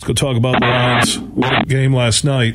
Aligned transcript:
Let's 0.00 0.06
go 0.06 0.14
talk 0.14 0.38
about 0.38 0.60
the 0.60 0.66
Lions. 0.66 1.18
What 1.18 1.68
game 1.68 1.92
last 1.92 2.24
night. 2.24 2.54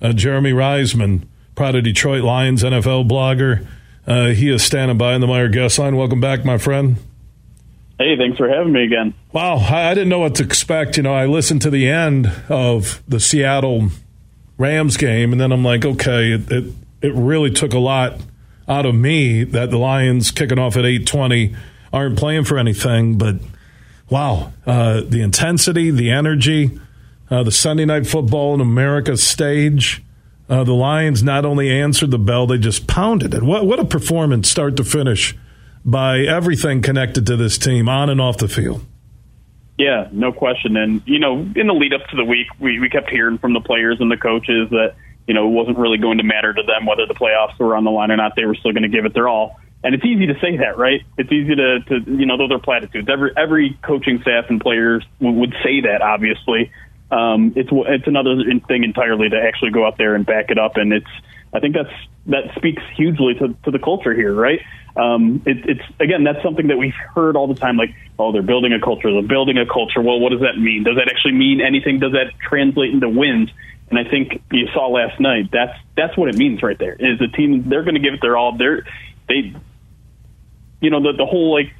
Uh, 0.00 0.12
Jeremy 0.12 0.52
Reisman, 0.52 1.26
Pride 1.56 1.74
of 1.74 1.82
Detroit 1.82 2.22
Lions 2.22 2.62
NFL 2.62 3.10
blogger. 3.10 3.66
Uh, 4.06 4.26
he 4.26 4.48
is 4.48 4.62
standing 4.62 4.96
by 4.96 5.14
in 5.14 5.20
the 5.20 5.26
Meijer 5.26 5.52
guest 5.52 5.76
line. 5.76 5.96
Welcome 5.96 6.20
back, 6.20 6.44
my 6.44 6.56
friend. 6.56 6.98
Hey, 7.98 8.16
thanks 8.16 8.38
for 8.38 8.48
having 8.48 8.72
me 8.72 8.84
again. 8.84 9.12
Wow, 9.32 9.56
I, 9.56 9.90
I 9.90 9.94
didn't 9.94 10.08
know 10.08 10.20
what 10.20 10.36
to 10.36 10.44
expect. 10.44 10.96
You 10.96 11.02
know, 11.02 11.12
I 11.12 11.26
listened 11.26 11.62
to 11.62 11.70
the 11.70 11.88
end 11.88 12.30
of 12.48 13.02
the 13.08 13.18
Seattle 13.18 13.88
Rams 14.56 14.96
game, 14.96 15.32
and 15.32 15.40
then 15.40 15.50
I'm 15.50 15.64
like, 15.64 15.84
okay, 15.84 16.30
it, 16.30 16.52
it, 16.52 16.72
it 17.02 17.12
really 17.14 17.50
took 17.50 17.72
a 17.74 17.80
lot 17.80 18.20
out 18.68 18.86
of 18.86 18.94
me 18.94 19.42
that 19.42 19.70
the 19.70 19.78
Lions 19.78 20.30
kicking 20.30 20.60
off 20.60 20.76
at 20.76 20.84
820 20.84 21.56
aren't 21.92 22.16
playing 22.16 22.44
for 22.44 22.56
anything, 22.56 23.18
but 23.18 23.40
wow, 24.08 24.52
uh, 24.64 25.00
the 25.04 25.22
intensity, 25.22 25.90
the 25.90 26.12
energy, 26.12 26.78
uh, 27.30 27.42
the 27.42 27.52
Sunday 27.52 27.84
night 27.84 28.06
football 28.06 28.54
in 28.54 28.60
America 28.60 29.16
stage. 29.16 30.02
Uh, 30.48 30.62
the 30.62 30.74
Lions 30.74 31.22
not 31.22 31.44
only 31.44 31.70
answered 31.70 32.10
the 32.10 32.18
bell, 32.18 32.46
they 32.46 32.58
just 32.58 32.86
pounded 32.86 33.32
it. 33.32 33.42
What, 33.42 33.66
what 33.66 33.80
a 33.80 33.84
performance, 33.84 34.48
start 34.48 34.76
to 34.76 34.84
finish, 34.84 35.34
by 35.84 36.20
everything 36.20 36.82
connected 36.82 37.26
to 37.26 37.36
this 37.36 37.56
team, 37.56 37.88
on 37.88 38.10
and 38.10 38.20
off 38.20 38.36
the 38.36 38.48
field. 38.48 38.84
Yeah, 39.78 40.08
no 40.12 40.32
question. 40.32 40.76
And, 40.76 41.02
you 41.06 41.18
know, 41.18 41.40
in 41.40 41.66
the 41.66 41.72
lead 41.72 41.94
up 41.94 42.06
to 42.08 42.16
the 42.16 42.24
week, 42.24 42.46
we, 42.60 42.78
we 42.78 42.88
kept 42.88 43.10
hearing 43.10 43.38
from 43.38 43.54
the 43.54 43.60
players 43.60 43.96
and 44.00 44.10
the 44.10 44.16
coaches 44.16 44.70
that, 44.70 44.94
you 45.26 45.34
know, 45.34 45.48
it 45.48 45.50
wasn't 45.50 45.78
really 45.78 45.98
going 45.98 46.18
to 46.18 46.24
matter 46.24 46.52
to 46.52 46.62
them 46.62 46.86
whether 46.86 47.06
the 47.06 47.14
playoffs 47.14 47.58
were 47.58 47.74
on 47.74 47.84
the 47.84 47.90
line 47.90 48.10
or 48.10 48.16
not. 48.16 48.36
They 48.36 48.44
were 48.44 48.54
still 48.54 48.72
going 48.72 48.84
to 48.84 48.88
give 48.88 49.04
it 49.04 49.14
their 49.14 49.26
all. 49.26 49.58
And 49.82 49.94
it's 49.94 50.04
easy 50.04 50.26
to 50.26 50.34
say 50.40 50.58
that, 50.58 50.78
right? 50.78 51.02
It's 51.18 51.32
easy 51.32 51.56
to, 51.56 51.80
to 51.80 52.00
you 52.06 52.24
know, 52.24 52.36
those 52.38 52.50
are 52.52 52.58
platitudes. 52.58 53.08
Every 53.10 53.32
every 53.36 53.78
coaching 53.82 54.20
staff 54.22 54.46
and 54.48 54.60
players 54.60 55.04
would 55.20 55.54
say 55.62 55.80
that, 55.82 56.00
obviously. 56.02 56.70
Um, 57.14 57.52
it's 57.56 57.70
it's 57.72 58.06
another 58.06 58.36
thing 58.66 58.84
entirely 58.84 59.28
to 59.28 59.40
actually 59.40 59.70
go 59.70 59.86
out 59.86 59.98
there 59.98 60.14
and 60.14 60.26
back 60.26 60.50
it 60.50 60.58
up, 60.58 60.76
and 60.76 60.92
it's 60.92 61.10
I 61.52 61.60
think 61.60 61.74
that's 61.74 61.94
that 62.26 62.54
speaks 62.56 62.82
hugely 62.96 63.34
to, 63.34 63.54
to 63.64 63.70
the 63.70 63.78
culture 63.78 64.14
here, 64.14 64.34
right? 64.34 64.60
Um, 64.96 65.42
it, 65.46 65.68
it's 65.68 66.00
again 66.00 66.24
that's 66.24 66.42
something 66.42 66.68
that 66.68 66.76
we've 66.76 66.94
heard 67.14 67.36
all 67.36 67.46
the 67.46 67.54
time, 67.54 67.76
like 67.76 67.94
oh 68.18 68.32
they're 68.32 68.42
building 68.42 68.72
a 68.72 68.80
culture, 68.80 69.12
they're 69.12 69.22
building 69.22 69.58
a 69.58 69.66
culture. 69.66 70.02
Well, 70.02 70.18
what 70.18 70.30
does 70.30 70.40
that 70.40 70.58
mean? 70.58 70.82
Does 70.82 70.96
that 70.96 71.08
actually 71.08 71.34
mean 71.34 71.60
anything? 71.60 72.00
Does 72.00 72.12
that 72.12 72.32
translate 72.40 72.90
into 72.90 73.08
wins? 73.08 73.50
And 73.90 73.98
I 73.98 74.10
think 74.10 74.42
you 74.50 74.66
saw 74.72 74.88
last 74.88 75.20
night 75.20 75.50
that's 75.52 75.78
that's 75.96 76.16
what 76.16 76.28
it 76.28 76.36
means 76.36 76.62
right 76.62 76.78
there. 76.78 76.94
Is 76.94 77.18
the 77.18 77.28
team 77.28 77.68
they're 77.68 77.84
going 77.84 77.94
to 77.94 78.00
give 78.00 78.14
it 78.14 78.20
their 78.20 78.36
all. 78.36 78.56
They're 78.56 78.86
they 79.28 79.54
you 80.84 80.90
know, 80.90 81.00
the, 81.00 81.16
the 81.16 81.26
whole 81.26 81.52
like 81.52 81.72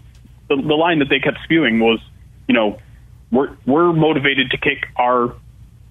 the, 0.49 0.57
the 0.57 0.75
line 0.75 1.01
that 1.01 1.11
they 1.11 1.21
kept 1.21 1.39
spewing 1.45 1.79
was, 1.79 2.01
you 2.49 2.55
know, 2.55 2.79
we're 3.35 3.57
we're 3.67 3.93
motivated 3.93 4.51
to 4.51 4.59
kick 4.59 4.87
our 4.97 5.35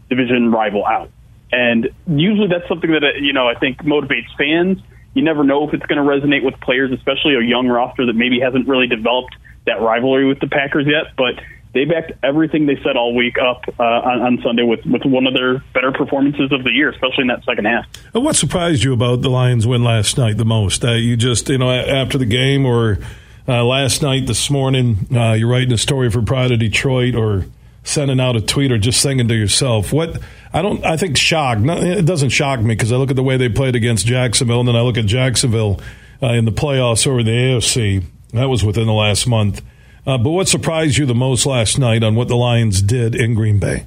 division 0.09 0.51
rival 0.51 0.85
out, 0.85 1.09
and 1.51 1.89
usually 2.07 2.47
that's 2.47 2.67
something 2.67 2.91
that 2.91 3.03
uh, 3.03 3.19
you 3.19 3.33
know 3.33 3.47
I 3.47 3.55
think 3.59 3.79
motivates 3.79 4.35
fans. 4.37 4.79
You 5.13 5.21
never 5.21 5.43
know 5.43 5.67
if 5.67 5.73
it's 5.73 5.85
going 5.85 6.03
to 6.03 6.09
resonate 6.09 6.43
with 6.43 6.59
players, 6.61 6.91
especially 6.91 7.35
a 7.35 7.41
young 7.43 7.67
roster 7.67 8.07
that 8.07 8.13
maybe 8.13 8.39
hasn't 8.39 8.67
really 8.67 8.87
developed 8.87 9.35
that 9.67 9.79
rivalry 9.79 10.27
with 10.27 10.39
the 10.39 10.47
Packers 10.47 10.87
yet. 10.87 11.15
But 11.15 11.35
they 11.73 11.85
backed 11.85 12.13
everything 12.23 12.65
they 12.65 12.77
said 12.83 12.95
all 12.95 13.15
week 13.15 13.35
up 13.37 13.63
uh, 13.79 13.83
on, 13.83 14.21
on, 14.21 14.41
Sunday 14.43 14.63
with, 14.63 14.85
with 14.85 15.03
one 15.05 15.25
of 15.25 15.33
their 15.33 15.59
better 15.73 15.91
performances 15.91 16.51
of 16.51 16.63
the 16.63 16.69
year, 16.69 16.89
especially 16.89 17.23
in 17.23 17.27
that 17.27 17.43
second 17.45 17.65
half. 17.65 17.85
What 18.13 18.35
surprised 18.35 18.83
you 18.83 18.93
about 18.93 19.21
the 19.21 19.29
Lions' 19.29 19.65
win 19.65 19.83
last 19.83 20.17
night 20.17 20.37
the 20.37 20.45
most? 20.45 20.85
Uh, 20.85 20.91
you 20.91 21.17
just, 21.17 21.49
you 21.49 21.57
know, 21.57 21.71
after 21.71 22.17
the 22.17 22.25
game 22.25 22.65
or 22.65 22.99
uh, 23.47 23.63
last 23.63 24.01
night, 24.01 24.27
this 24.27 24.49
morning, 24.49 25.07
uh, 25.13 25.33
you're 25.33 25.49
writing 25.49 25.73
a 25.73 25.77
story 25.77 26.09
for 26.09 26.21
Pride 26.21 26.51
of 26.51 26.59
Detroit 26.59 27.15
or 27.15 27.45
sending 27.83 28.19
out 28.19 28.35
a 28.35 28.41
tweet 28.41 28.71
or 28.71 28.77
just 28.77 29.03
thinking 29.03 29.27
to 29.27 29.35
yourself, 29.35 29.91
what? 29.91 30.21
I 30.53 30.61
don't. 30.61 30.85
I 30.85 30.97
think 30.97 31.17
shock. 31.17 31.57
it 31.61 32.05
doesn't 32.05 32.29
shock 32.29 32.59
me 32.59 32.75
because 32.75 32.91
I 32.91 32.95
look 32.97 33.09
at 33.09 33.15
the 33.15 33.23
way 33.23 33.37
they 33.37 33.49
played 33.49 33.75
against 33.75 34.05
Jacksonville, 34.05 34.59
and 34.59 34.67
then 34.69 34.75
I 34.75 34.81
look 34.81 34.97
at 34.97 35.05
Jacksonville 35.05 35.81
uh, 36.21 36.27
in 36.27 36.45
the 36.45 36.51
playoffs 36.51 37.07
over 37.07 37.23
the 37.23 37.31
AFC. 37.31 38.03
That 38.33 38.49
was 38.49 38.63
within 38.63 38.87
the 38.87 38.93
last 38.93 39.27
month 39.27 39.61
uh, 40.05 40.17
but 40.17 40.31
what 40.31 40.47
surprised 40.47 40.97
you 40.97 41.05
the 41.05 41.15
most 41.15 41.45
last 41.45 41.79
night 41.79 42.03
on 42.03 42.15
what 42.15 42.27
the 42.27 42.35
Lions 42.35 42.81
did 42.81 43.15
in 43.15 43.35
Green 43.35 43.59
Bay? 43.59 43.85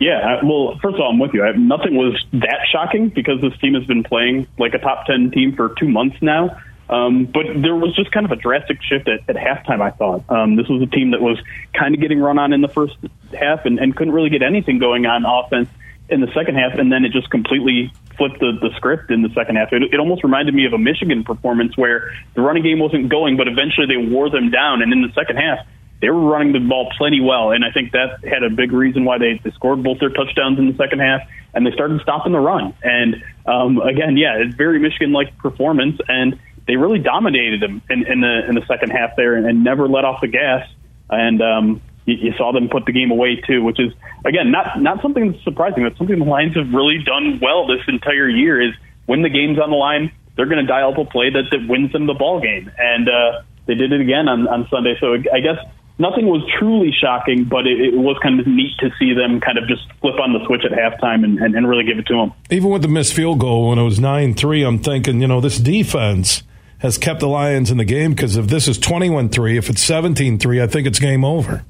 Yeah, 0.00 0.40
well, 0.42 0.78
first 0.82 0.96
of 0.96 1.00
all, 1.00 1.10
I'm 1.10 1.20
with 1.20 1.32
you. 1.32 1.44
I, 1.44 1.52
nothing 1.52 1.94
was 1.94 2.22
that 2.32 2.66
shocking 2.70 3.10
because 3.10 3.40
this 3.40 3.56
team 3.58 3.74
has 3.74 3.84
been 3.84 4.02
playing 4.02 4.48
like 4.58 4.74
a 4.74 4.78
top 4.78 5.06
10 5.06 5.30
team 5.30 5.54
for 5.54 5.72
two 5.78 5.88
months 5.88 6.16
now. 6.20 6.60
Um, 6.88 7.24
but 7.24 7.46
there 7.56 7.74
was 7.74 7.94
just 7.96 8.12
kind 8.12 8.26
of 8.26 8.32
a 8.32 8.36
drastic 8.36 8.82
shift 8.82 9.08
at, 9.08 9.20
at 9.28 9.36
halftime, 9.36 9.80
I 9.80 9.90
thought. 9.90 10.28
Um, 10.28 10.56
this 10.56 10.68
was 10.68 10.82
a 10.82 10.86
team 10.86 11.12
that 11.12 11.20
was 11.20 11.38
kind 11.72 11.94
of 11.94 12.00
getting 12.00 12.20
run 12.20 12.38
on 12.38 12.52
in 12.52 12.60
the 12.60 12.68
first 12.68 12.96
half 13.32 13.64
and, 13.64 13.78
and 13.78 13.96
couldn't 13.96 14.12
really 14.12 14.30
get 14.30 14.42
anything 14.42 14.78
going 14.78 15.06
on 15.06 15.24
offense 15.24 15.68
in 16.10 16.20
the 16.20 16.30
second 16.34 16.56
half, 16.56 16.74
and 16.78 16.92
then 16.92 17.04
it 17.04 17.12
just 17.12 17.30
completely 17.30 17.90
flipped 18.18 18.38
the, 18.38 18.52
the 18.60 18.70
script 18.76 19.10
in 19.10 19.22
the 19.22 19.30
second 19.30 19.56
half. 19.56 19.72
It, 19.72 19.82
it 19.82 19.98
almost 19.98 20.22
reminded 20.22 20.54
me 20.54 20.66
of 20.66 20.74
a 20.74 20.78
Michigan 20.78 21.24
performance 21.24 21.76
where 21.76 22.12
the 22.34 22.42
running 22.42 22.62
game 22.62 22.78
wasn't 22.78 23.08
going, 23.08 23.38
but 23.38 23.48
eventually 23.48 23.86
they 23.86 23.96
wore 23.96 24.28
them 24.28 24.50
down, 24.50 24.82
and 24.82 24.92
in 24.92 25.00
the 25.00 25.12
second 25.14 25.36
half, 25.36 25.66
they 26.02 26.10
were 26.10 26.20
running 26.20 26.52
the 26.52 26.58
ball 26.58 26.92
plenty 26.98 27.22
well, 27.22 27.52
and 27.52 27.64
I 27.64 27.70
think 27.70 27.92
that 27.92 28.22
had 28.22 28.42
a 28.42 28.50
big 28.50 28.72
reason 28.72 29.06
why 29.06 29.16
they, 29.16 29.40
they 29.42 29.50
scored 29.52 29.82
both 29.82 30.00
their 30.00 30.10
touchdowns 30.10 30.58
in 30.58 30.66
the 30.68 30.76
second 30.76 30.98
half, 30.98 31.22
and 31.54 31.66
they 31.66 31.70
started 31.70 32.02
stopping 32.02 32.32
the 32.32 32.40
run. 32.40 32.74
And 32.82 33.24
um, 33.46 33.80
again, 33.80 34.18
yeah, 34.18 34.36
it's 34.36 34.54
very 34.54 34.78
Michigan-like 34.78 35.38
performance, 35.38 35.98
and 36.06 36.38
they 36.66 36.76
really 36.76 36.98
dominated 36.98 37.60
them 37.60 37.82
in, 37.90 38.06
in 38.06 38.20
the 38.20 38.48
in 38.48 38.54
the 38.54 38.64
second 38.66 38.90
half 38.90 39.16
there, 39.16 39.34
and, 39.34 39.46
and 39.46 39.64
never 39.64 39.88
let 39.88 40.04
off 40.04 40.20
the 40.20 40.28
gas. 40.28 40.66
And 41.10 41.42
um, 41.42 41.82
you, 42.06 42.14
you 42.14 42.32
saw 42.36 42.52
them 42.52 42.68
put 42.68 42.86
the 42.86 42.92
game 42.92 43.10
away 43.10 43.36
too, 43.46 43.62
which 43.62 43.78
is 43.78 43.92
again 44.24 44.50
not 44.50 44.80
not 44.80 45.02
something 45.02 45.32
that's 45.32 45.44
surprising. 45.44 45.84
That's 45.84 45.98
something 45.98 46.18
the 46.18 46.24
Lions 46.24 46.56
have 46.56 46.72
really 46.72 47.02
done 47.04 47.38
well 47.40 47.66
this 47.66 47.82
entire 47.88 48.28
year. 48.28 48.60
Is 48.60 48.74
when 49.06 49.22
the 49.22 49.30
game's 49.30 49.58
on 49.58 49.70
the 49.70 49.76
line, 49.76 50.12
they're 50.36 50.46
going 50.46 50.64
to 50.64 50.66
dial 50.66 50.92
up 50.92 50.98
a 50.98 51.04
play 51.04 51.30
that, 51.30 51.44
that 51.50 51.68
wins 51.68 51.92
them 51.92 52.06
the 52.06 52.14
ball 52.14 52.40
game, 52.40 52.70
and 52.78 53.08
uh, 53.08 53.42
they 53.66 53.74
did 53.74 53.92
it 53.92 54.00
again 54.00 54.28
on, 54.28 54.48
on 54.48 54.66
Sunday. 54.70 54.96
So 55.00 55.14
I 55.14 55.40
guess 55.40 55.58
nothing 55.98 56.26
was 56.26 56.42
truly 56.58 56.92
shocking, 56.92 57.44
but 57.44 57.66
it, 57.66 57.80
it, 57.80 57.96
was 57.96 58.18
kind 58.22 58.40
of 58.40 58.46
neat 58.46 58.76
to 58.78 58.90
see 58.98 59.14
them 59.14 59.40
kind 59.40 59.58
of 59.58 59.68
just 59.68 59.82
flip 60.00 60.18
on 60.20 60.32
the 60.32 60.44
switch 60.46 60.62
at 60.64 60.72
halftime 60.72 61.24
and, 61.24 61.38
and, 61.38 61.54
and 61.54 61.68
really 61.68 61.84
give 61.84 61.98
it 61.98 62.06
to 62.06 62.14
them. 62.14 62.32
Even 62.50 62.70
with 62.70 62.82
the 62.82 62.88
missed 62.88 63.14
field 63.14 63.40
goal 63.40 63.68
when 63.68 63.78
it 63.78 63.84
was 63.84 64.00
nine 64.00 64.34
three, 64.34 64.62
I'm 64.62 64.78
thinking, 64.78 65.20
you 65.20 65.28
know, 65.28 65.40
this 65.40 65.58
defense 65.58 66.42
has 66.84 66.98
kept 66.98 67.18
the 67.20 67.26
Lions 67.26 67.70
in 67.70 67.78
the 67.78 67.84
game 67.84 68.10
because 68.10 68.36
if 68.36 68.46
this 68.46 68.68
is 68.68 68.78
21 68.78 69.30
3, 69.30 69.56
if 69.56 69.70
it's 69.70 69.82
17 69.82 70.38
3, 70.38 70.60
I 70.60 70.66
think 70.66 70.86
it's 70.86 70.98
game 70.98 71.24
over. 71.24 71.64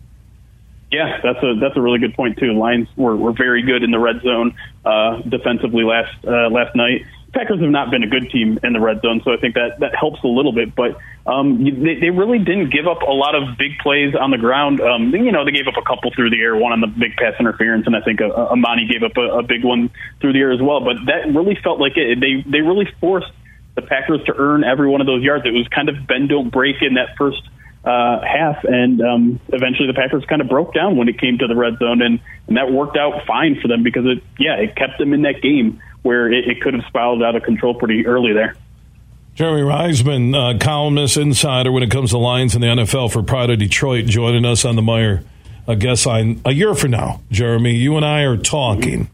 Yeah, 0.90 1.20
that's 1.22 1.38
a 1.42 1.54
that's 1.60 1.76
a 1.76 1.80
really 1.80 2.00
good 2.00 2.14
point 2.14 2.36
too. 2.38 2.52
Lions 2.52 2.88
were, 2.96 3.16
were 3.16 3.32
very 3.32 3.62
good 3.62 3.84
in 3.84 3.92
the 3.92 3.98
red 3.98 4.22
zone 4.22 4.56
uh, 4.84 5.22
defensively 5.22 5.84
last 5.84 6.12
uh, 6.26 6.50
last 6.50 6.74
night. 6.74 7.06
Packers 7.32 7.60
have 7.60 7.70
not 7.70 7.90
been 7.90 8.02
a 8.02 8.08
good 8.08 8.30
team 8.30 8.58
in 8.62 8.72
the 8.72 8.80
red 8.80 9.02
zone, 9.02 9.20
so 9.24 9.32
I 9.32 9.36
think 9.36 9.54
that 9.54 9.78
that 9.80 9.94
helps 9.94 10.22
a 10.24 10.28
little 10.28 10.52
bit. 10.52 10.74
But 10.74 10.98
um, 11.26 11.64
they, 11.64 11.94
they 11.98 12.10
really 12.10 12.38
didn't 12.38 12.70
give 12.70 12.86
up 12.86 13.02
a 13.02 13.10
lot 13.10 13.34
of 13.34 13.56
big 13.56 13.78
plays 13.78 14.14
on 14.14 14.30
the 14.30 14.38
ground. 14.38 14.80
Um, 14.80 15.10
you 15.10 15.32
know, 15.32 15.44
they 15.44 15.50
gave 15.50 15.66
up 15.66 15.76
a 15.76 15.82
couple 15.82 16.12
through 16.14 16.30
the 16.30 16.40
air, 16.40 16.56
one 16.56 16.72
on 16.72 16.80
the 16.80 16.86
big 16.86 17.16
pass 17.16 17.34
interference, 17.38 17.86
and 17.86 17.96
I 17.96 18.00
think 18.02 18.20
uh, 18.20 18.30
Amani 18.30 18.86
gave 18.86 19.02
up 19.02 19.16
a, 19.16 19.38
a 19.38 19.42
big 19.42 19.64
one 19.64 19.90
through 20.20 20.32
the 20.32 20.40
air 20.40 20.52
as 20.52 20.60
well. 20.60 20.80
But 20.80 21.06
that 21.06 21.34
really 21.34 21.56
felt 21.62 21.78
like 21.78 21.96
it. 21.96 22.18
They 22.18 22.48
they 22.48 22.60
really 22.60 22.86
forced 23.00 23.30
the 23.74 23.82
Packers 23.82 24.22
to 24.24 24.34
earn 24.36 24.64
every 24.64 24.88
one 24.88 25.00
of 25.00 25.06
those 25.06 25.22
yards. 25.22 25.44
It 25.46 25.52
was 25.52 25.66
kind 25.68 25.88
of 25.88 26.06
bend 26.06 26.28
don't 26.28 26.50
break 26.50 26.76
in 26.80 26.94
that 26.94 27.16
first 27.16 27.42
uh, 27.84 28.20
half, 28.22 28.64
and 28.64 29.00
um, 29.02 29.40
eventually 29.48 29.86
the 29.86 29.94
Packers 29.94 30.24
kind 30.26 30.40
of 30.40 30.48
broke 30.48 30.72
down 30.72 30.96
when 30.96 31.08
it 31.08 31.20
came 31.20 31.38
to 31.38 31.46
the 31.46 31.54
red 31.54 31.78
zone, 31.78 32.00
and, 32.02 32.20
and 32.48 32.56
that 32.56 32.72
worked 32.72 32.96
out 32.96 33.26
fine 33.26 33.60
for 33.60 33.68
them 33.68 33.82
because 33.82 34.06
it, 34.06 34.22
yeah, 34.38 34.56
it 34.56 34.74
kept 34.76 34.98
them 34.98 35.12
in 35.12 35.22
that 35.22 35.42
game 35.42 35.80
where 36.02 36.32
it, 36.32 36.48
it 36.48 36.60
could 36.60 36.74
have 36.74 36.84
spiraled 36.86 37.22
out 37.22 37.36
of 37.36 37.42
control 37.42 37.74
pretty 37.74 38.06
early 38.06 38.32
there. 38.32 38.56
Jeremy 39.34 39.62
Reisman, 39.62 40.34
uh, 40.34 40.58
columnist, 40.58 41.16
insider 41.16 41.72
when 41.72 41.82
it 41.82 41.90
comes 41.90 42.10
to 42.10 42.18
Lions 42.18 42.54
in 42.54 42.60
the 42.60 42.68
NFL 42.68 43.12
for 43.12 43.22
Pride 43.22 43.50
of 43.50 43.58
Detroit, 43.58 44.06
joining 44.06 44.44
us 44.44 44.64
on 44.64 44.76
the 44.76 44.82
Meijer. 44.82 45.24
I 45.66 45.74
guess 45.74 46.06
I 46.06 46.36
a 46.44 46.52
year 46.52 46.74
from 46.74 46.92
now, 46.92 47.22
Jeremy, 47.30 47.74
you 47.74 47.96
and 47.96 48.04
I 48.04 48.22
are 48.22 48.36
talking. 48.36 49.10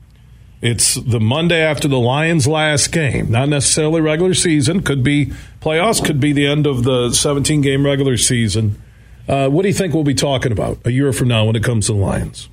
It's 0.62 0.96
the 0.96 1.20
Monday 1.20 1.62
after 1.62 1.88
the 1.88 1.98
Lions' 1.98 2.46
last 2.46 2.92
game, 2.92 3.30
not 3.30 3.48
necessarily 3.48 4.02
regular 4.02 4.34
season. 4.34 4.82
Could 4.82 5.02
be 5.02 5.32
playoffs. 5.60 6.04
Could 6.04 6.20
be 6.20 6.34
the 6.34 6.46
end 6.46 6.66
of 6.66 6.84
the 6.84 7.12
17 7.12 7.62
game 7.62 7.84
regular 7.84 8.18
season. 8.18 8.80
Uh, 9.26 9.48
what 9.48 9.62
do 9.62 9.68
you 9.68 9.74
think 9.74 9.94
we'll 9.94 10.04
be 10.04 10.14
talking 10.14 10.52
about 10.52 10.78
a 10.84 10.92
year 10.92 11.12
from 11.12 11.28
now 11.28 11.46
when 11.46 11.56
it 11.56 11.64
comes 11.64 11.86
to 11.86 11.92
the 11.92 11.98
Lions? 11.98 12.50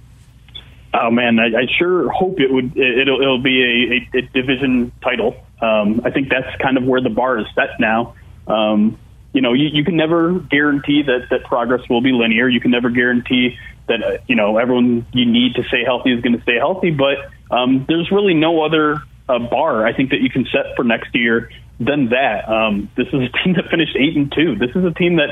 Oh 0.94 1.12
man, 1.12 1.38
I, 1.38 1.48
I 1.48 1.68
sure 1.78 2.10
hope 2.10 2.40
it 2.40 2.52
would. 2.52 2.78
It'll, 2.78 3.22
it'll 3.22 3.42
be 3.42 4.08
a, 4.14 4.18
a, 4.18 4.20
a 4.20 4.22
division 4.34 4.92
title. 5.04 5.36
Um, 5.62 6.02
I 6.06 6.12
think 6.12 6.30
that's 6.30 6.56
kind 6.62 6.78
of 6.78 6.86
where 6.86 7.02
the 7.02 7.10
bar 7.10 7.38
is 7.40 7.46
set 7.56 7.80
now. 7.80 8.16
Um, 8.48 8.98
you 9.34 9.42
know, 9.42 9.54
you, 9.54 9.68
you 9.68 9.84
can 9.84 9.98
never 9.98 10.40
guarantee 10.40 11.04
that 11.04 11.28
that 11.30 11.44
progress 11.44 11.82
will 11.90 12.02
be 12.02 12.12
linear. 12.14 12.48
You 12.48 12.62
can 12.62 12.72
never 12.72 12.90
guarantee 12.90 13.58
that 13.88 14.02
uh, 14.02 14.18
you 14.28 14.36
know 14.36 14.58
everyone 14.58 15.06
you 15.12 15.26
need 15.26 15.56
to 15.56 15.64
stay 15.64 15.84
healthy 15.84 16.14
is 16.14 16.22
going 16.22 16.38
to 16.38 16.42
stay 16.44 16.56
healthy. 16.56 16.92
But 16.92 17.18
um, 17.52 17.86
there's 17.88 18.12
really 18.12 18.34
no 18.34 18.64
other 18.64 19.02
uh, 19.30 19.40
bar 19.40 19.86
I 19.86 19.94
think 19.94 20.12
that 20.12 20.22
you 20.22 20.30
can 20.30 20.46
set 20.46 20.76
for 20.76 20.84
next 20.84 21.14
year 21.14 21.50
than 21.80 22.10
that. 22.10 22.50
Um, 22.50 22.90
this 22.96 23.08
is 23.08 23.14
a 23.14 23.30
team 23.44 23.54
that 23.56 23.70
finished 23.70 23.96
eight 23.96 24.16
and 24.16 24.32
two. 24.32 24.56
This 24.56 24.72
is 24.76 24.84
a 24.84 24.92
team 24.92 25.18
that 25.18 25.30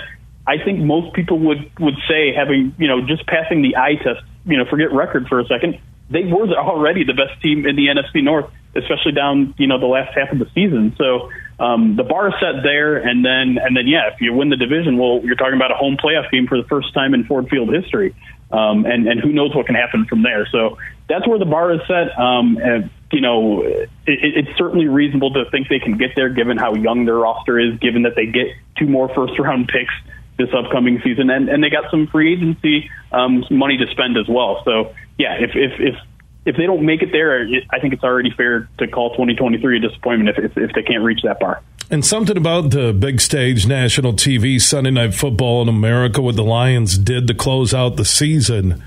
I 0.48 0.64
think 0.64 0.80
most 0.80 1.14
people 1.14 1.40
would 1.40 1.72
would 1.80 1.96
say 2.08 2.34
having 2.34 2.76
you 2.78 2.88
know 2.88 3.02
just 3.06 3.26
passing 3.28 3.62
the 3.62 3.78
eye 3.78 3.96
test. 3.96 4.22
You 4.46 4.58
know, 4.58 4.66
forget 4.70 4.94
record 4.94 5.28
for 5.28 5.40
a 5.40 5.46
second. 5.46 5.80
They 6.10 6.24
were 6.24 6.48
already 6.54 7.04
the 7.04 7.14
best 7.14 7.42
team 7.42 7.66
in 7.66 7.76
the 7.76 7.88
NFC 7.88 8.24
North, 8.24 8.46
especially 8.76 9.14
down 9.14 9.56
you 9.58 9.68
know 9.68 9.80
the 9.80 9.88
last 9.88 10.16
half 10.16 10.32
of 10.32 10.40
the 10.40 10.48
season. 10.54 10.96
So 10.98 11.30
um, 11.60 11.96
the 11.96 12.04
bar 12.04 12.30
is 12.30 12.34
set 12.40 12.64
there, 12.64 12.98
and 12.98 13.24
then 13.24 13.58
and 13.64 13.76
then 13.76 13.88
yeah, 13.88 14.10
if 14.14 14.22
you 14.22 14.34
win 14.34 14.50
the 14.50 14.58
division, 14.58 14.98
well, 14.98 15.22
you're 15.24 15.36
talking 15.36 15.56
about 15.56 15.72
a 15.72 15.76
home 15.76 15.98
playoff 15.98 16.30
game 16.32 16.48
for 16.48 16.58
the 16.62 16.68
first 16.68 16.94
time 16.94 17.14
in 17.14 17.24
Ford 17.26 17.48
Field 17.50 17.74
history, 17.74 18.16
um, 18.52 18.86
and 18.86 19.08
and 19.08 19.20
who 19.22 19.32
knows 19.32 19.56
what 19.56 19.66
can 19.66 19.76
happen 19.76 20.06
from 20.06 20.24
there. 20.24 20.48
So 20.52 20.78
that's 21.08 21.28
where 21.28 21.40
the 21.40 21.46
bar 21.46 21.72
is 21.72 21.82
set. 21.88 22.18
Um, 22.18 22.58
and, 22.58 22.90
you 23.12 23.22
know, 23.22 23.62
it, 23.62 23.90
it's 24.08 24.58
certainly 24.58 24.88
reasonable 24.88 25.32
to 25.34 25.46
think 25.52 25.70
they 25.70 25.80
can 25.80 25.98
get 25.98 26.12
there, 26.16 26.30
given 26.30 26.58
how 26.58 26.74
young 26.74 27.06
their 27.06 27.16
roster 27.16 27.60
is, 27.60 27.78
given 27.80 28.04
that 28.04 28.16
they 28.16 28.26
get 28.26 28.48
two 28.78 28.88
more 28.88 29.08
first 29.14 29.38
round 29.40 29.68
picks 29.68 29.94
this 30.38 30.50
upcoming 30.54 31.00
season, 31.04 31.30
and, 31.30 31.48
and 31.48 31.64
they 31.64 31.70
got 31.70 31.90
some 31.90 32.08
free 32.08 32.34
agency 32.34 32.90
um, 33.12 33.46
money 33.50 33.78
to 33.78 33.88
spend 33.92 34.18
as 34.18 34.28
well. 34.28 34.62
So 34.66 34.94
yeah, 35.18 35.36
if 35.36 35.52
if 35.56 35.80
if 35.80 35.96
if 36.46 36.56
they 36.56 36.66
don't 36.66 36.86
make 36.86 37.02
it 37.02 37.12
there, 37.12 37.48
I 37.72 37.80
think 37.80 37.94
it's 37.94 38.04
already 38.04 38.32
fair 38.32 38.70
to 38.78 38.88
call 38.88 39.10
2023 39.12 39.78
a 39.78 39.80
disappointment 39.80 40.38
if, 40.38 40.52
if, 40.52 40.58
if 40.58 40.72
they 40.74 40.84
can't 40.84 41.04
reach 41.04 41.22
that 41.24 41.40
bar. 41.40 41.62
And 41.90 42.06
something 42.06 42.38
about 42.38 42.72
the 42.72 42.94
big 42.94 43.20
stage 43.20 43.68
national 43.68 44.14
TV 44.14 44.62
Sunday 44.62 44.92
Night 44.92 45.14
Football 45.14 45.64
in 45.64 45.70
America, 45.70 46.22
what 46.22 46.36
the 46.36 46.44
Lions 46.44 46.98
did 46.98 47.28
to 47.28 47.34
close 47.34 47.74
out 47.74 47.96
the 47.96 48.06
season. 48.06 48.84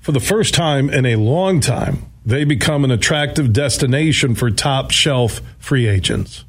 For 0.00 0.12
the 0.12 0.20
first 0.20 0.54
time 0.54 0.88
in 0.88 1.06
a 1.06 1.16
long 1.16 1.60
time, 1.60 2.06
they 2.24 2.44
become 2.44 2.84
an 2.84 2.90
attractive 2.90 3.52
destination 3.52 4.34
for 4.34 4.50
top 4.50 4.90
shelf 4.90 5.40
free 5.58 5.86
agents. 5.86 6.44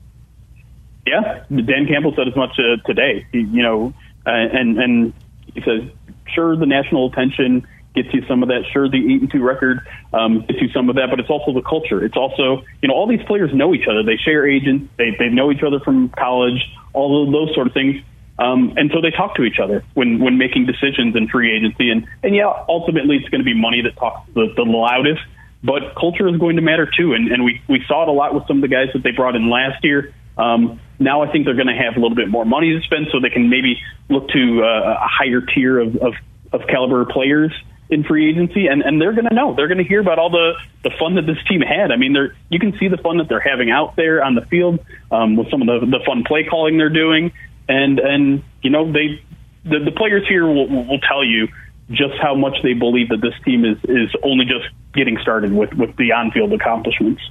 Yeah, 1.06 1.44
Dan 1.50 1.88
Campbell 1.88 2.14
said 2.16 2.28
as 2.28 2.36
much 2.36 2.60
uh, 2.60 2.78
today. 2.86 3.26
He, 3.32 3.40
you 3.40 3.64
know, 3.64 3.94
uh, 4.26 4.30
and 4.32 4.78
and 4.78 5.14
he 5.54 5.62
says, 5.62 5.90
sure, 6.34 6.56
the 6.58 6.66
national 6.66 7.08
attention 7.12 7.66
gets 8.02 8.14
you 8.14 8.24
some 8.28 8.44
of 8.44 8.50
that. 8.50 8.64
Sure, 8.72 8.88
the 8.88 8.98
eight 8.98 9.22
and 9.22 9.32
two 9.32 9.44
record 9.44 9.82
um, 10.14 10.46
gets 10.46 10.62
you 10.62 10.70
some 10.70 10.90
of 10.90 10.96
that, 10.96 11.10
but 11.10 11.20
it's 11.20 11.30
also 11.30 11.52
the 11.54 11.62
culture. 11.62 12.06
It's 12.06 12.16
also 12.16 12.64
you 12.82 12.88
know 12.88 12.94
all 12.94 13.08
these 13.08 13.26
players 13.26 13.52
know 13.54 13.74
each 13.74 13.88
other. 13.90 14.04
They 14.04 14.18
share 14.18 14.48
agents. 14.48 14.88
They 14.98 15.12
they 15.18 15.30
know 15.30 15.52
each 15.52 15.64
other 15.66 15.80
from 15.80 16.10
college. 16.10 16.62
All 16.94 17.26
of 17.26 17.34
those 17.34 17.54
sort 17.54 17.68
of 17.68 17.74
things. 17.74 18.02
Um, 18.40 18.74
and 18.78 18.92
so 18.94 19.02
they 19.02 19.10
talk 19.10 19.36
to 19.36 19.44
each 19.44 19.60
other 19.62 19.84
when, 19.96 20.20
when 20.20 20.38
making 20.38 20.68
decisions 20.68 21.16
in 21.16 21.28
free 21.28 21.56
agency. 21.56 21.90
And, 21.90 22.08
and 22.22 22.36
yeah, 22.36 22.54
ultimately 22.70 23.18
it's 23.18 23.30
going 23.30 23.42
to 23.42 23.46
be 23.46 23.56
money 23.60 23.82
that 23.82 23.98
talks 23.98 24.30
the, 24.34 24.54
the 24.56 24.64
loudest, 24.64 25.22
but 25.64 25.96
culture 26.00 26.28
is 26.28 26.38
going 26.38 26.58
to 26.58 26.62
matter 26.62 26.88
too. 26.96 27.14
And, 27.14 27.32
and 27.32 27.44
we, 27.44 27.62
we 27.68 27.84
saw 27.88 28.04
it 28.04 28.10
a 28.10 28.12
lot 28.12 28.36
with 28.36 28.46
some 28.48 28.58
of 28.58 28.62
the 28.62 28.68
guys 28.68 28.90
that 28.94 29.02
they 29.02 29.12
brought 29.12 29.36
in 29.36 29.50
last 29.50 29.84
year. 29.84 30.14
Um, 30.38 30.80
now 31.00 31.24
I 31.24 31.32
think 31.32 31.46
they're 31.46 31.56
going 31.56 31.68
to 31.68 31.82
have 31.82 31.98
a 31.98 32.00
little 32.00 32.16
bit 32.16 32.30
more 32.30 32.46
money 32.46 32.78
to 32.78 32.82
spend, 32.86 33.08
so 33.12 33.20
they 33.20 33.30
can 33.30 33.50
maybe 33.50 33.80
look 34.08 34.30
to 34.30 34.62
uh, 34.64 35.02
a 35.02 35.08
higher 35.08 35.42
tier 35.42 35.80
of, 35.80 35.96
of, 35.96 36.14
of 36.54 36.62
caliber 36.68 37.06
players 37.06 37.52
in 37.90 38.04
free 38.04 38.30
agency, 38.30 38.68
and, 38.68 38.82
and 38.82 39.02
they're 39.02 39.14
going 39.14 39.28
to 39.28 39.34
know. 39.34 39.56
They're 39.56 39.68
going 39.68 39.78
to 39.78 39.84
hear 39.84 40.02
about 40.02 40.20
all 40.20 40.30
the, 40.30 40.54
the 40.84 40.92
fun 41.00 41.16
that 41.16 41.26
this 41.26 41.38
team 41.48 41.62
had. 41.62 41.92
I 41.92 41.96
mean, 41.96 42.14
they're 42.14 42.36
you 42.50 42.60
can 42.60 42.78
see 42.78 42.88
the 42.88 42.98
fun 42.98 43.18
that 43.18 43.30
they're 43.30 43.40
having 43.40 43.72
out 43.72 43.96
there 43.96 44.24
on 44.24 44.36
the 44.36 44.46
field 44.46 44.80
um, 45.12 45.36
with 45.36 45.50
some 45.50 45.62
of 45.62 45.68
the, 45.68 45.86
the 45.86 46.04
fun 46.06 46.24
play 46.26 46.44
calling 46.44 46.78
they're 46.78 46.90
doing, 46.90 47.32
and 47.68 48.00
and 48.00 48.44
you 48.62 48.70
know 48.70 48.92
they 48.92 49.24
the, 49.64 49.80
the 49.80 49.92
players 49.92 50.28
here 50.28 50.46
will, 50.46 50.68
will 50.68 51.00
tell 51.00 51.24
you 51.24 51.48
just 51.90 52.16
how 52.22 52.36
much 52.36 52.58
they 52.64 52.74
believe 52.74 53.10
that 53.10 53.22
this 53.22 53.34
team 53.46 53.64
is 53.64 53.78
is 53.84 54.14
only 54.24 54.46
just 54.46 54.66
getting 54.94 55.18
started 55.22 55.54
with 55.54 55.74
with 55.74 55.96
the 55.96 56.12
on 56.12 56.32
field 56.32 56.52
accomplishments. 56.54 57.22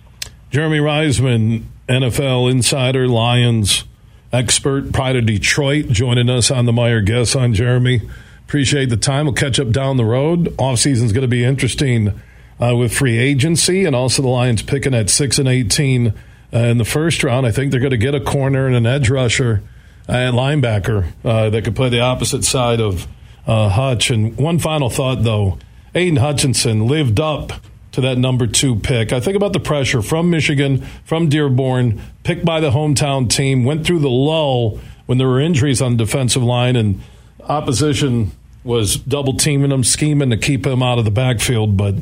Jeremy 0.50 0.78
Reisman, 0.78 1.64
NFL 1.88 2.50
insider, 2.50 3.06
Lions 3.08 3.84
expert, 4.32 4.92
Pride 4.92 5.16
of 5.16 5.26
Detroit, 5.26 5.88
joining 5.88 6.30
us 6.30 6.50
on 6.50 6.66
the 6.66 6.72
Meijer 6.72 7.04
Guest 7.04 7.36
on 7.36 7.52
Jeremy. 7.52 8.00
Appreciate 8.46 8.90
the 8.90 8.96
time. 8.96 9.26
We'll 9.26 9.34
catch 9.34 9.58
up 9.58 9.70
down 9.70 9.96
the 9.96 10.04
road. 10.04 10.54
Off 10.58 10.78
season 10.78 11.06
is 11.06 11.12
going 11.12 11.22
to 11.22 11.28
be 11.28 11.44
interesting 11.44 12.20
uh, 12.62 12.76
with 12.76 12.94
free 12.94 13.18
agency 13.18 13.84
and 13.84 13.94
also 13.94 14.22
the 14.22 14.28
Lions 14.28 14.62
picking 14.62 14.94
at 14.94 15.10
six 15.10 15.38
and 15.38 15.48
eighteen 15.48 16.14
uh, 16.54 16.58
in 16.58 16.78
the 16.78 16.84
first 16.84 17.24
round. 17.24 17.44
I 17.44 17.50
think 17.50 17.70
they're 17.72 17.80
going 17.80 17.90
to 17.90 17.96
get 17.96 18.14
a 18.14 18.20
corner 18.20 18.66
and 18.66 18.76
an 18.76 18.86
edge 18.86 19.10
rusher 19.10 19.62
and 20.06 20.36
linebacker 20.36 21.12
uh, 21.24 21.50
that 21.50 21.64
could 21.64 21.74
play 21.74 21.88
the 21.88 22.00
opposite 22.00 22.44
side 22.44 22.80
of 22.80 23.08
uh, 23.48 23.68
Hutch. 23.68 24.10
And 24.10 24.36
one 24.36 24.60
final 24.60 24.90
thought, 24.90 25.24
though, 25.24 25.58
Aidan 25.94 26.16
Hutchinson 26.16 26.86
lived 26.86 27.18
up 27.18 27.52
to 27.92 28.00
that 28.02 28.16
number 28.16 28.46
two 28.46 28.76
pick. 28.76 29.12
I 29.12 29.18
think 29.18 29.36
about 29.36 29.54
the 29.54 29.60
pressure 29.60 30.02
from 30.02 30.30
Michigan, 30.30 30.86
from 31.04 31.28
Dearborn, 31.28 32.00
picked 32.22 32.44
by 32.44 32.60
the 32.60 32.70
hometown 32.70 33.28
team, 33.28 33.64
went 33.64 33.84
through 33.84 33.98
the 33.98 34.08
lull 34.08 34.78
when 35.06 35.18
there 35.18 35.26
were 35.26 35.40
injuries 35.40 35.82
on 35.82 35.96
the 35.96 36.04
defensive 36.04 36.42
line, 36.44 36.76
and 36.76 37.00
opposition 37.48 38.32
was 38.64 38.96
double 38.96 39.34
teaming 39.34 39.70
him, 39.70 39.84
scheming 39.84 40.30
to 40.30 40.36
keep 40.36 40.66
him 40.66 40.82
out 40.82 40.98
of 40.98 41.04
the 41.04 41.10
backfield. 41.10 41.76
But 41.76 41.94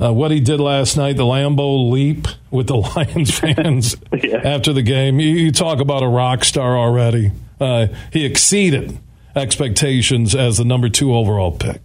uh, 0.00 0.12
what 0.12 0.30
he 0.30 0.40
did 0.40 0.60
last 0.60 0.96
night, 0.96 1.16
the 1.16 1.24
Lambeau 1.24 1.90
leap 1.90 2.26
with 2.50 2.68
the 2.68 2.76
Lions 2.96 3.38
fans 3.38 3.96
yeah. 4.22 4.38
after 4.44 4.72
the 4.72 4.82
game, 4.82 5.20
you, 5.20 5.30
you, 5.30 5.52
talk 5.52 5.80
about 5.80 6.02
a 6.02 6.08
rock 6.08 6.44
star 6.44 6.76
already. 6.76 7.32
Uh, 7.60 7.88
he 8.12 8.24
exceeded 8.24 8.98
expectations 9.36 10.34
as 10.34 10.58
the 10.58 10.64
number 10.64 10.88
two 10.88 11.14
overall 11.14 11.52
pick. 11.52 11.80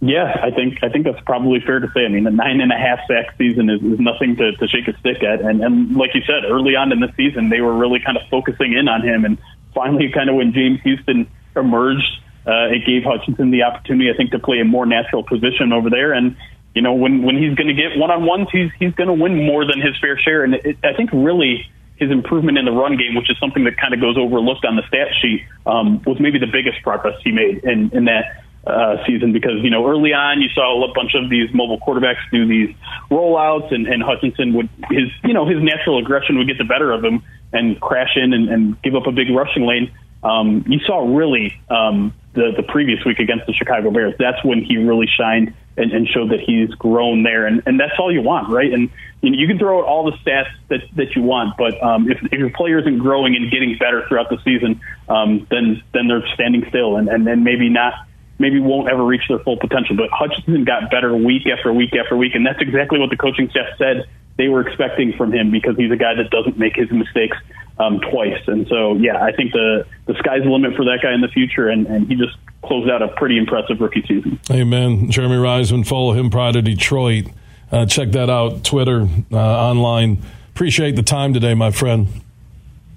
Yeah, 0.00 0.38
I 0.42 0.50
think 0.50 0.82
I 0.82 0.90
think 0.90 1.06
that's 1.06 1.20
probably 1.24 1.60
fair 1.60 1.80
to 1.80 1.90
say. 1.94 2.04
I 2.04 2.08
mean, 2.08 2.24
the 2.24 2.30
nine 2.30 2.60
and 2.60 2.70
a 2.70 2.76
half 2.76 2.98
sack 3.08 3.34
season 3.38 3.70
is, 3.70 3.80
is 3.80 3.98
nothing 3.98 4.36
to, 4.36 4.52
to 4.52 4.68
shake 4.68 4.86
a 4.86 4.98
stick 4.98 5.22
at, 5.22 5.40
and 5.40 5.62
and 5.62 5.96
like 5.96 6.14
you 6.14 6.20
said, 6.26 6.44
early 6.44 6.76
on 6.76 6.92
in 6.92 7.00
the 7.00 7.10
season, 7.16 7.48
they 7.48 7.62
were 7.62 7.74
really 7.74 8.00
kind 8.00 8.18
of 8.18 8.22
focusing 8.28 8.74
in 8.74 8.86
on 8.86 9.00
him, 9.00 9.24
and 9.24 9.38
finally, 9.74 10.10
kind 10.12 10.28
of 10.28 10.36
when 10.36 10.52
James 10.52 10.80
Houston 10.82 11.26
emerged, 11.56 12.20
uh, 12.46 12.68
it 12.68 12.84
gave 12.84 13.04
Hutchinson 13.04 13.50
the 13.50 13.62
opportunity, 13.62 14.10
I 14.10 14.16
think, 14.16 14.32
to 14.32 14.38
play 14.38 14.60
a 14.60 14.64
more 14.64 14.86
natural 14.86 15.22
position 15.22 15.72
over 15.72 15.90
there, 15.90 16.12
and 16.12 16.36
you 16.74 16.82
know, 16.82 16.92
when 16.92 17.22
when 17.22 17.36
he's 17.36 17.54
going 17.54 17.68
to 17.68 17.74
get 17.74 17.96
one 17.96 18.10
on 18.10 18.26
ones, 18.26 18.48
he's 18.50 18.70
he's 18.78 18.92
going 18.94 19.06
to 19.06 19.14
win 19.14 19.46
more 19.46 19.64
than 19.64 19.80
his 19.80 19.96
fair 20.00 20.18
share, 20.18 20.42
and 20.42 20.54
it, 20.54 20.76
I 20.82 20.92
think 20.92 21.10
really 21.12 21.66
his 21.96 22.10
improvement 22.10 22.58
in 22.58 22.64
the 22.64 22.72
run 22.72 22.96
game, 22.96 23.14
which 23.14 23.30
is 23.30 23.38
something 23.38 23.62
that 23.64 23.76
kind 23.76 23.94
of 23.94 24.00
goes 24.00 24.18
overlooked 24.18 24.64
on 24.64 24.74
the 24.74 24.82
stat 24.88 25.08
sheet, 25.22 25.44
um, 25.64 26.02
was 26.04 26.18
maybe 26.18 26.40
the 26.40 26.50
biggest 26.50 26.82
progress 26.82 27.14
he 27.22 27.30
made 27.30 27.62
in 27.62 27.90
in 27.94 28.06
that 28.06 28.42
uh, 28.66 28.96
season. 29.06 29.32
Because 29.32 29.62
you 29.62 29.70
know 29.70 29.86
early 29.86 30.12
on 30.12 30.42
you 30.42 30.48
saw 30.48 30.82
a 30.82 30.92
bunch 30.92 31.14
of 31.14 31.30
these 31.30 31.48
mobile 31.54 31.78
quarterbacks 31.78 32.18
do 32.32 32.44
these 32.46 32.74
rollouts 33.08 33.72
and, 33.72 33.86
and 33.86 34.02
Hutchinson 34.02 34.52
would 34.54 34.68
his 34.90 35.14
you 35.22 35.32
know 35.32 35.46
his 35.46 35.62
natural 35.62 35.98
aggression 35.98 36.38
would 36.38 36.48
get 36.48 36.58
the 36.58 36.64
better 36.64 36.90
of 36.90 37.04
him 37.04 37.22
and 37.52 37.80
crash 37.80 38.16
in 38.16 38.32
and, 38.32 38.48
and 38.48 38.82
give 38.82 38.96
up 38.96 39.06
a 39.06 39.12
big 39.12 39.30
rushing 39.30 39.64
lane. 39.64 39.92
Um, 40.24 40.64
you 40.66 40.80
saw 40.80 41.06
really 41.16 41.54
um, 41.70 42.12
the 42.34 42.52
the 42.56 42.62
previous 42.62 43.04
week 43.04 43.18
against 43.18 43.46
the 43.46 43.52
Chicago 43.52 43.90
Bears. 43.90 44.14
That's 44.18 44.42
when 44.44 44.62
he 44.62 44.76
really 44.76 45.06
shined 45.06 45.54
and, 45.76 45.92
and 45.92 46.06
showed 46.08 46.30
that 46.30 46.40
he's 46.40 46.70
grown 46.70 47.22
there, 47.22 47.46
and, 47.46 47.62
and 47.66 47.80
that's 47.80 47.94
all 47.98 48.12
you 48.12 48.22
want, 48.22 48.48
right? 48.48 48.72
And 48.72 48.90
you, 49.22 49.30
know, 49.30 49.38
you 49.38 49.46
can 49.46 49.58
throw 49.58 49.80
out 49.80 49.86
all 49.86 50.04
the 50.04 50.16
stats 50.18 50.50
that 50.68 50.80
that 50.96 51.16
you 51.16 51.22
want, 51.22 51.56
but 51.56 51.82
um, 51.82 52.10
if, 52.10 52.22
if 52.24 52.38
your 52.38 52.50
player 52.50 52.78
isn't 52.78 52.98
growing 52.98 53.34
and 53.36 53.50
getting 53.50 53.76
better 53.78 54.06
throughout 54.08 54.28
the 54.28 54.38
season, 54.44 54.80
um, 55.08 55.46
then 55.50 55.82
then 55.92 56.08
they're 56.08 56.26
standing 56.34 56.64
still 56.68 56.96
and 56.96 57.08
and 57.08 57.26
then 57.26 57.44
maybe 57.44 57.68
not 57.68 57.94
maybe 58.38 58.60
won't 58.60 58.88
ever 58.88 59.04
reach 59.04 59.22
their 59.28 59.38
full 59.38 59.56
potential. 59.56 59.96
But 59.96 60.10
Hutchinson 60.10 60.64
got 60.64 60.90
better 60.90 61.14
week 61.16 61.46
after 61.46 61.72
week 61.72 61.94
after 61.94 62.16
week, 62.16 62.34
and 62.34 62.44
that's 62.46 62.60
exactly 62.60 62.98
what 62.98 63.10
the 63.10 63.16
coaching 63.16 63.48
staff 63.50 63.78
said 63.78 64.06
they 64.36 64.48
were 64.48 64.66
expecting 64.66 65.12
from 65.12 65.32
him 65.32 65.50
because 65.50 65.76
he's 65.76 65.92
a 65.92 65.96
guy 65.96 66.14
that 66.14 66.30
doesn't 66.30 66.58
make 66.58 66.74
his 66.76 66.90
mistakes 66.90 67.36
um, 67.78 68.00
twice. 68.00 68.40
And 68.46 68.66
so, 68.68 68.94
yeah, 68.94 69.22
I 69.22 69.32
think 69.32 69.52
the 69.52 69.86
the 70.06 70.14
sky's 70.14 70.42
the 70.42 70.50
limit 70.50 70.76
for 70.76 70.84
that 70.84 71.00
guy 71.02 71.12
in 71.12 71.20
the 71.20 71.28
future, 71.28 71.68
and, 71.68 71.86
and 71.86 72.06
he 72.06 72.14
just 72.14 72.36
closed 72.62 72.90
out 72.90 73.02
a 73.02 73.08
pretty 73.08 73.38
impressive 73.38 73.80
rookie 73.80 74.04
season. 74.06 74.40
Amen. 74.50 75.10
Jeremy 75.10 75.36
Reisman, 75.36 75.86
follow 75.86 76.12
him, 76.12 76.30
Pride 76.30 76.56
of 76.56 76.64
Detroit. 76.64 77.26
Uh, 77.70 77.86
check 77.86 78.10
that 78.12 78.30
out, 78.30 78.64
Twitter, 78.64 79.08
uh, 79.32 79.36
online. 79.36 80.22
Appreciate 80.50 80.96
the 80.96 81.02
time 81.02 81.34
today, 81.34 81.54
my 81.54 81.70
friend. 81.70 82.06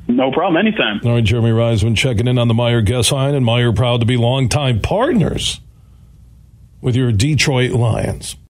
No 0.08 0.32
problem. 0.32 0.58
Anytime. 0.58 1.02
All 1.04 1.14
right, 1.14 1.24
Jeremy 1.24 1.50
Reisman 1.50 1.98
checking 1.98 2.28
in 2.28 2.38
on 2.38 2.48
the 2.48 2.54
Meijer 2.54 2.86
guest 2.86 3.12
line, 3.12 3.36
and 3.36 3.46
Meijer 3.46 3.76
proud 3.76 4.00
to 4.00 4.06
be 4.06 4.16
longtime 4.16 4.80
partners 4.80 5.60
with 6.80 6.96
your 6.96 7.12
Detroit 7.12 7.72
Lions. 7.72 8.38